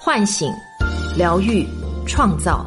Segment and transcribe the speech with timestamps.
[0.00, 0.54] 唤醒、
[1.16, 1.66] 疗愈、
[2.06, 2.64] 创造。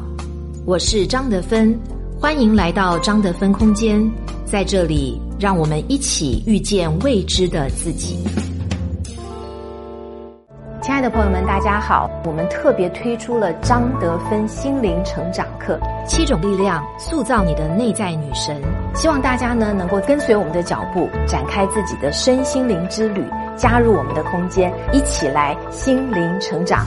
[0.66, 1.76] 我是张德芬，
[2.20, 3.98] 欢迎来到张德芬空间，
[4.44, 8.22] 在这里，让我们一起遇见未知的自己。
[10.82, 12.08] 亲爱的朋友们，大家好！
[12.26, 18.60] 我们特别推出了张德芬心灵成长课，七种力量塑造你的内在女神。
[18.94, 23.24] 希望大家呢能够跟随我们的脚步，展开自己的身心灵之旅，
[23.56, 26.84] 加入我们的空间，一起来心灵成长。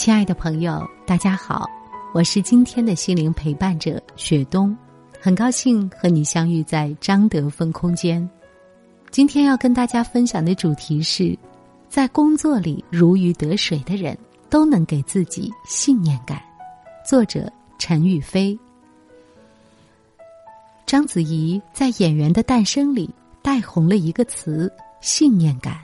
[0.00, 1.68] 亲爱的朋友，大家好，
[2.14, 4.74] 我是今天的心灵陪伴者雪冬，
[5.20, 8.26] 很高兴和你相遇在张德芬空间。
[9.10, 11.38] 今天要跟大家分享的主题是，
[11.90, 14.16] 在工作里如鱼得水的人
[14.48, 16.40] 都能给自己信念感。
[17.06, 18.58] 作者陈宇飞。
[20.86, 25.76] 章子怡在《演员的诞生》里带红了一个词“信念感”。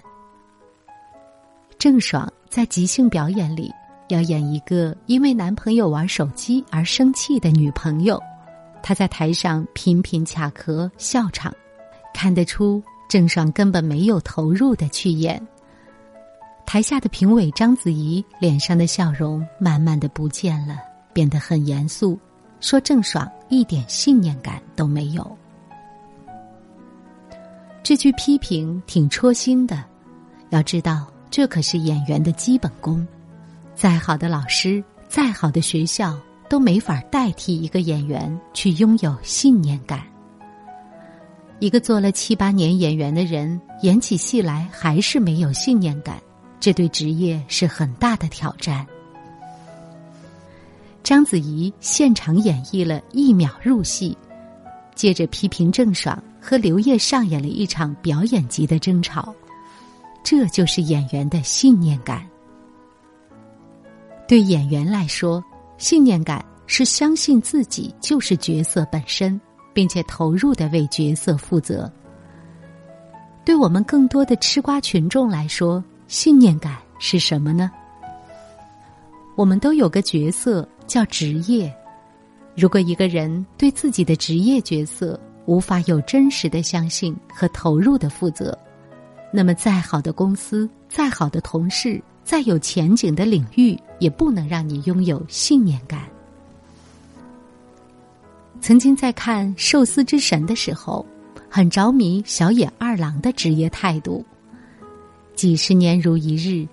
[1.78, 3.70] 郑爽在即兴表演里
[4.09, 8.23] 要演一个因为男朋友玩手机而生气的女朋友，
[8.83, 11.55] 她在台上频频卡壳笑场，
[12.12, 12.83] 看得出。
[13.09, 15.41] 郑爽根本没有投入的去演。
[16.67, 20.79] 台下的评委章子怡脸上的笑容慢慢的不见了，
[21.12, 22.19] 变得很严肃，
[22.59, 25.39] 说郑爽一点信念感都没有。
[27.84, 29.84] 这句批评挺戳心的，
[30.51, 33.07] 要知道这可是演员的基本功，
[33.77, 40.02] 再好的老师，再好的学校都没法代替一个演员去拥有信念感。
[41.58, 46.19] 一个做了七八年演员的人，演起戏来还是没有信念感，
[46.58, 48.86] 这对职业是很大的挑战。
[51.02, 54.16] 章子怡现场演绎了一秒入戏，
[54.94, 59.34] 借着批评郑爽和刘烨上演了一场表演级的争吵，
[60.24, 62.27] 这就是演员的信念感。
[64.28, 65.42] 对演员来说，
[65.78, 69.41] 信念感是相信自己就是角色本身。
[69.76, 71.92] 并且投入的为角色负责。
[73.44, 77.70] 对我们更多的吃瓜群众来说，信念感是什么呢？
[79.36, 81.70] 我们都有个角色叫职业。
[82.56, 88.59] 如果一个人对自己的职业角色无法有真实的相信和投入的负责，
[89.31, 96.03] 那么再好的公司、再好的同事、再有前景的领域，也不能让你拥有信念感。
[98.60, 101.06] 曾经在看《寿司之神》的时候，
[101.48, 104.25] 很着迷小野二郎的职业态度。
[105.36, 106.66] 几十年如一日，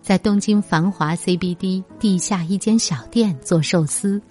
[0.00, 4.22] 在东京繁华 CBD 地下一间小店做寿司，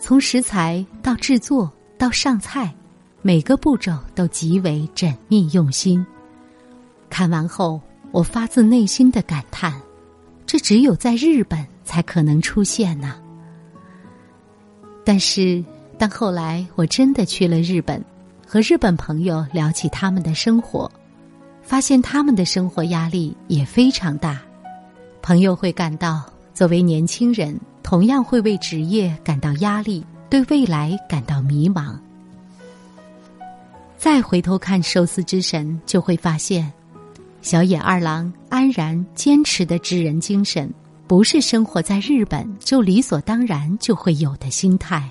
[0.00, 2.74] 从食材到制作到上菜，
[3.22, 6.04] 每个步骤都极为缜密用心。
[7.08, 7.80] 看完后，
[8.12, 9.80] 我发自内心的感叹：
[10.46, 13.16] 这只有在日本才可能出现呢。
[15.04, 15.64] 但是。
[16.02, 18.02] 但后来我真的去了日本，
[18.46, 20.90] 和日本朋友聊起他们的生活，
[21.60, 24.40] 发现他们的生活压力也非常大。
[25.20, 31.94] 朋友会感到，作为年轻人，同样会为职业感到压力，对未来感到迷茫。
[33.98, 36.72] 再回头看《寿司之神》，就会发现，
[37.42, 40.72] 小野二郎安然坚持的职人精神，
[41.06, 45.10] 不是生活在日本就理所当然就会有的心态。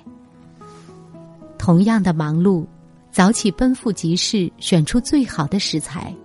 [1.57, 2.65] 同样的忙碌，
[3.11, 6.15] 早起奔赴集市，选出最好的食材，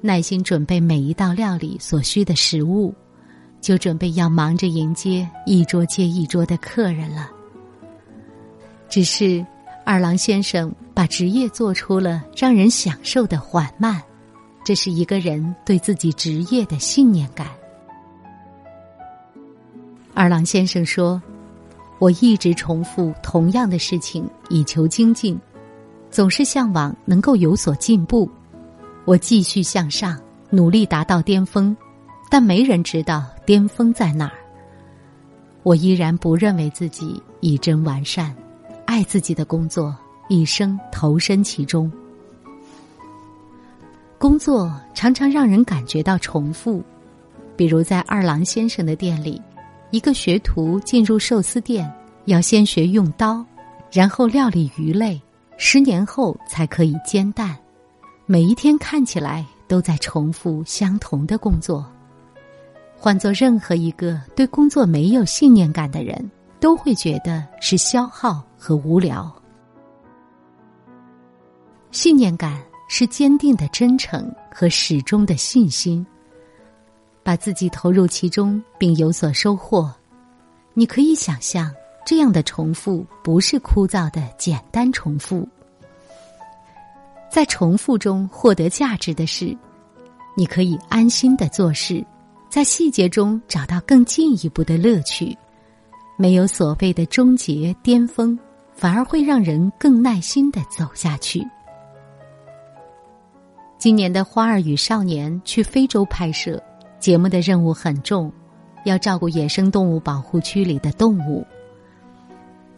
[0.00, 2.94] 耐心准备每一道料理所需的食物，
[3.60, 7.30] 就准备要忙着迎接一桌接一桌的客人了。
[8.88, 9.44] 只是
[9.84, 14.00] 二郎先生把职业做出了让人享受的缓慢，
[14.64, 17.46] 这是一个人对自己职业的信念感。
[20.14, 21.22] 二郎先生说。
[22.00, 25.38] 我一直重复同样的事情，以求精进，
[26.10, 28.28] 总是向往能够有所进步。
[29.06, 30.20] 我继续向上，
[30.50, 31.74] 努力达到巅峰，
[32.28, 34.34] 但没人知道巅峰在哪儿。
[35.62, 38.34] 我依然不认为自己已臻完善，
[38.84, 39.96] 爱自己的工作，
[40.28, 41.90] 一生投身其中。
[44.24, 46.82] 工作常常让人感觉到重复，
[47.58, 49.38] 比如在二郎先生的店里。
[49.90, 51.94] 一个学徒进入寿司店，
[52.24, 53.44] 要先学用刀，
[53.92, 55.20] 然后料理鱼类，
[55.58, 57.54] 十年后才可以煎蛋。
[58.24, 61.84] 每一天看起来都在重复相同的工作。
[62.96, 69.30] 换做任何一个对工作没有信念感的人，都会觉得是消耗和无聊。
[71.90, 72.58] 信念感
[72.96, 76.06] 是坚定的真诚和始终的信心，
[77.24, 79.92] 把自己投入其中并有所收获。
[80.74, 81.74] 你可以想象，
[82.06, 85.44] 这样的重复不是枯燥的简单重复。
[87.28, 89.58] 在重复中获得价值的是，
[90.36, 92.06] 你可以安心的做事，
[92.48, 95.36] 在细节中找到更进一步的乐趣。
[96.16, 98.38] 没有所谓的终结巅峰，
[98.72, 101.44] 反而会让人更耐心的走下去。
[103.84, 106.58] 今年的《花儿与少年》去非洲拍摄，
[106.98, 108.32] 节目的任务很重，
[108.86, 111.46] 要照顾野生动物保护区里的动物。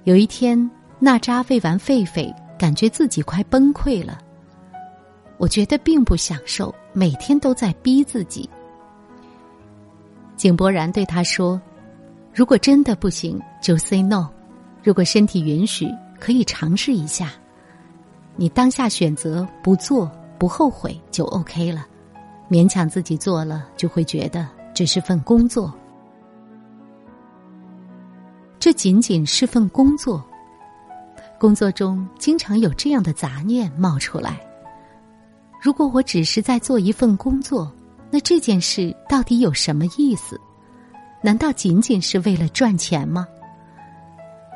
[0.02, 0.68] 有一天，
[0.98, 4.18] 娜扎喂完狒狒，感觉自己快崩溃了。
[5.38, 8.50] 我觉得并不享受，每天都在逼自己。
[10.36, 11.62] 井柏然对他说
[12.34, 14.26] ：“如果真的不行，就 say no；
[14.82, 15.88] 如果身体允许，
[16.18, 17.30] 可以尝试一下。
[18.34, 21.86] 你当下选择不做。”不后悔就 OK 了，
[22.50, 25.72] 勉强自己做了，就会觉得只是份工作。
[28.58, 30.24] 这仅仅是份工作。
[31.38, 34.40] 工作中经常有这样的杂念冒出来：
[35.60, 37.70] 如果我只是在做一份工作，
[38.10, 40.40] 那这件事到底有什么意思？
[41.22, 43.26] 难道仅仅是为了赚钱吗？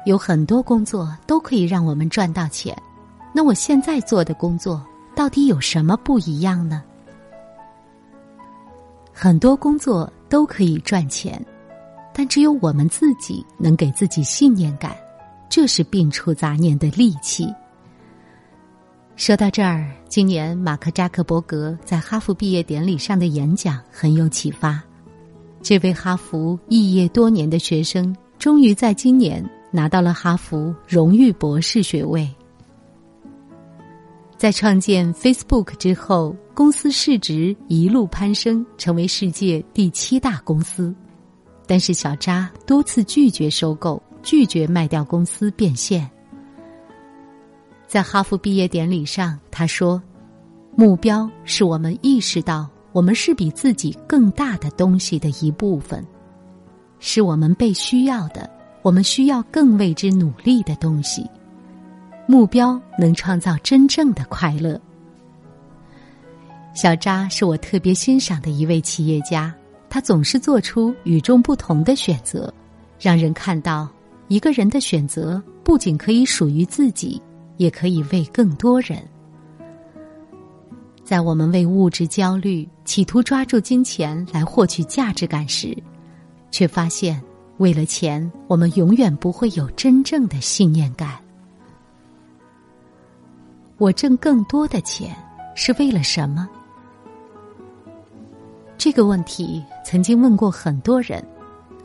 [0.06, 2.74] 有很多工作都可以让我们赚到钱，
[3.34, 4.82] 那我现在做的工作。
[5.20, 6.82] 到底有什么不一样呢？
[9.12, 11.38] 很多工作都可以赚钱，
[12.14, 14.96] 但只有我们自己能给自己信念感，
[15.50, 17.46] 这是摒除杂念的利器。
[19.14, 24.82] 说到这儿，今年马克扎克伯格在哈佛毕业典礼上的演讲很有启发。
[25.60, 32.26] 这位哈佛肄业多年的学生，终于在今年拿到了哈佛荣誉博士学位。
[34.40, 40.94] 在创建 Facebook 之后，公司市值一路攀升，成为世界第七大公司。
[41.66, 46.10] 但是小扎多次拒绝收购，拒绝卖掉公司变现。
[47.86, 50.02] 在哈佛毕业典礼上，他说
[50.74, 56.02] ：“目标是我们意识到我们是比自己更大的东西的一部分，
[56.98, 58.48] 是我们被需要的，
[58.80, 61.28] 我们需要更为之努力的东西。”
[62.30, 64.80] 目标能创造真正的快乐。
[66.72, 69.52] 小扎是我特别欣赏的一位企业家，
[69.88, 72.54] 他总是做出与众不同的选择，
[73.00, 73.88] 让人看到
[74.28, 77.20] 一个人的选择不仅可以属于自己，
[77.56, 79.02] 也可以为更多人。
[81.02, 85.76] 在我们为物质焦虑，企图抓住金钱来获取价值感时，
[86.52, 87.20] 却发现
[87.58, 91.18] 为了钱，我们永远不会有真正的信念感。
[93.80, 95.16] 我挣更多的钱
[95.54, 96.46] 是为了什么？
[98.76, 101.26] 这个问题曾经问过很多人，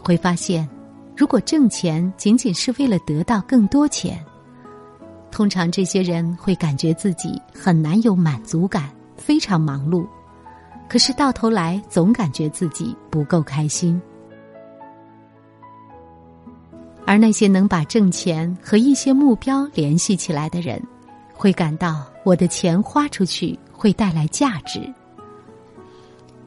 [0.03, 0.67] 会发现，
[1.15, 4.21] 如果挣钱仅仅是为了得到更多钱，
[5.31, 10.05] 通常这些人会感觉自己很难有满足感，非常忙碌，
[10.89, 14.01] 可是到头来总感觉自己不够开心。
[17.05, 20.85] 而那些能把挣钱和一些目标联系起来的人。
[21.35, 24.81] 会感到我的钱花出去会带来价值。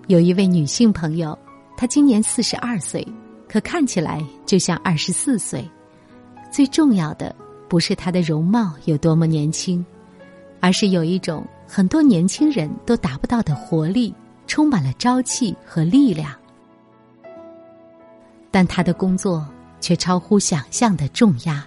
[0.06, 1.38] 有一位女性朋友，
[1.76, 3.06] 她今年四十二岁，
[3.46, 5.62] 可看起来就像二十四岁。
[6.50, 7.34] 最重要的
[7.68, 9.84] 不是她的容貌有多么年轻，
[10.60, 14.14] 而是有一种很多年轻人都达不到的活力，
[14.46, 16.34] 充满了朝气和力量。
[18.50, 19.46] 但她的工作
[19.78, 21.62] 却超乎想象的重压。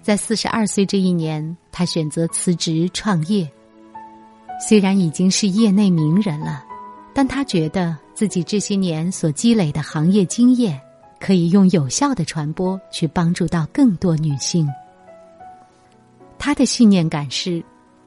[0.00, 3.50] 在四十二岁这一年，他选择辞职创业。
[4.60, 6.64] 虽然已经是业内名人了，
[7.14, 10.80] 但他觉得自己这些年所积累的行业经验，
[11.18, 14.68] 可以用有效的传播去帮助到更多女性。
[16.38, 17.62] 他的信念感是：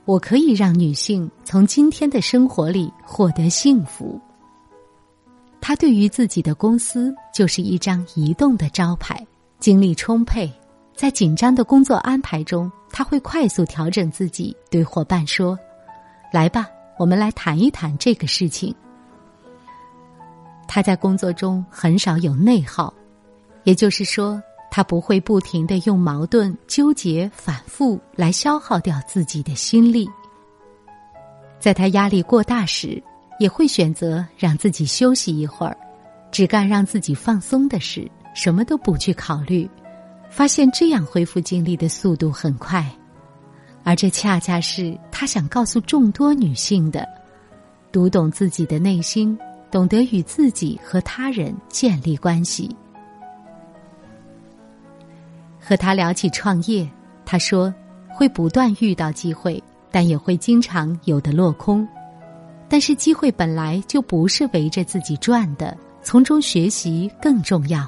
[0.06, 4.20] 我可以让女性从今天的生活里获得幸福。
[5.60, 9.26] 他对于自己的公司就是一张移动的招牌，
[9.60, 10.52] 精力充沛。
[10.96, 15.58] 在紧张的工作安排中，他会快速调整自己，对伙伴说
[16.32, 18.74] ：“来吧，我们来谈一谈这个事情。”
[20.68, 22.94] 他在工作中很少有内耗，
[23.64, 30.10] 也就是说，他不会不停的用矛盾、纠结、反复来消耗掉自己的心力。
[31.60, 33.02] 在他压力过大时，
[33.40, 35.76] 也会选择让自己休息一会儿，
[36.32, 39.70] 只干让自己放松的事，什么都不去考虑。
[40.36, 42.84] 发现这样恢复精力的速度很快，
[43.84, 47.08] 而这恰恰是他想告诉众多女性的：
[47.92, 49.38] 读懂自己的内心，
[49.70, 52.76] 懂得与自己和他人建立关系。
[55.60, 56.90] 和他聊起创业，
[57.24, 57.72] 他说
[58.10, 61.88] 会不断遇到机会，但也会经常有的落空。
[62.68, 67.88] 但是机会本来就不是围着自己转的，从中学习更重要。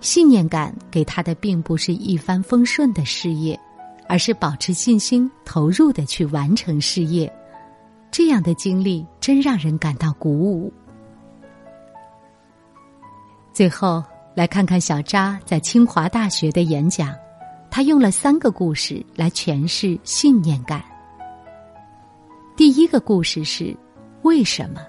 [0.00, 3.58] 信念感给他的并不是一帆风顺的事业，
[4.08, 7.32] 而是保持信心、投入的去完成事业。
[8.10, 10.72] 这样的经历真让人感到鼓舞。
[13.52, 14.02] 最后
[14.34, 17.14] 来看看小扎在清华大学的演讲，
[17.70, 20.84] 他用了三个故事来诠释信念感。
[22.54, 23.76] 第一个故事是
[24.22, 24.80] 为什么？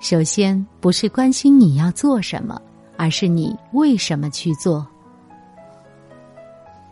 [0.00, 2.60] 首先不是关心你要做什么，
[2.98, 4.86] 而是你为什么去做。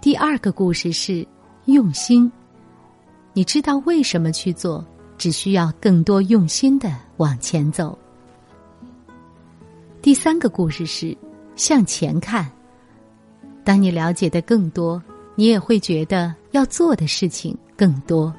[0.00, 1.26] 第二个故事是
[1.66, 2.32] 用心，
[3.34, 4.82] 你知道为什么去做。
[5.18, 7.98] 只需要更多用心的往前走。
[10.02, 11.16] 第三个故事是
[11.56, 12.46] 向前看。
[13.64, 15.02] 当你了解的更多，
[15.34, 18.30] 你也会觉得要做的事情更多。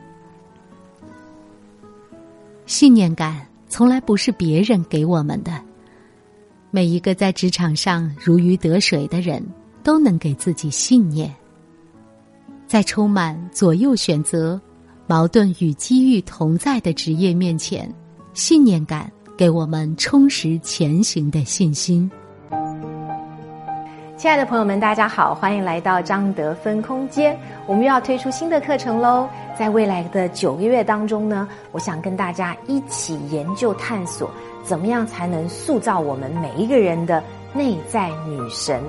[2.68, 5.60] 信念感从来不是别人给我们的。
[6.72, 9.44] 每一个在职场上如鱼得水的人，
[9.84, 11.34] 都能给自己信念。
[12.68, 14.60] 在充满左右选择。
[15.10, 17.90] 矛盾与机遇同在的职业面前，
[18.34, 22.12] 信念感给我们充实前行的信心。
[24.18, 27.40] 亲爱的朋友们，大家好，欢迎来到张德芬空间。
[27.68, 29.30] 我们又要推出新的课程喽！
[29.58, 34.30] 在未来的九个月当中呢，我想跟大家一起研究探索，
[34.64, 37.24] 怎么样才能塑造我们每一个人的
[37.54, 38.82] 内在女神。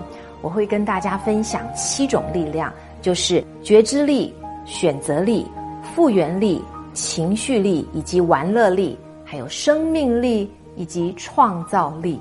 [0.42, 4.34] 我会跟大家分享七种力量，就是觉知力、
[4.64, 5.46] 选择力。
[5.94, 12.20] 复原力、情绪力以及玩乐力，还有生命力以及创造力。